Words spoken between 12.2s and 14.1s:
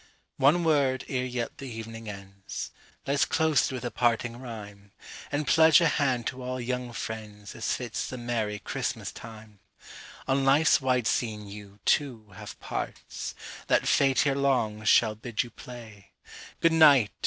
have parts, That